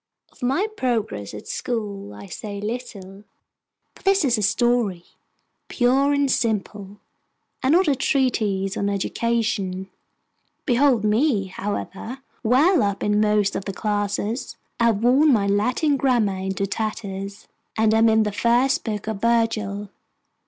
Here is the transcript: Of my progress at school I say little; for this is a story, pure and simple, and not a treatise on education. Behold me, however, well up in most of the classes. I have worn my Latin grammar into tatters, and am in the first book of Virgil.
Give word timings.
Of 0.31 0.41
my 0.41 0.65
progress 0.75 1.31
at 1.35 1.47
school 1.47 2.11
I 2.11 2.25
say 2.25 2.59
little; 2.59 3.23
for 3.93 4.01
this 4.01 4.25
is 4.25 4.35
a 4.35 4.41
story, 4.41 5.05
pure 5.67 6.11
and 6.11 6.31
simple, 6.31 6.97
and 7.61 7.73
not 7.73 7.87
a 7.87 7.95
treatise 7.95 8.75
on 8.75 8.89
education. 8.89 9.91
Behold 10.65 11.03
me, 11.03 11.43
however, 11.45 12.17
well 12.41 12.81
up 12.81 13.03
in 13.03 13.21
most 13.21 13.55
of 13.55 13.65
the 13.65 13.73
classes. 13.73 14.57
I 14.79 14.85
have 14.85 15.03
worn 15.03 15.31
my 15.31 15.45
Latin 15.45 15.97
grammar 15.97 16.37
into 16.37 16.65
tatters, 16.65 17.47
and 17.77 17.93
am 17.93 18.09
in 18.09 18.23
the 18.23 18.31
first 18.31 18.83
book 18.83 19.07
of 19.07 19.21
Virgil. 19.21 19.89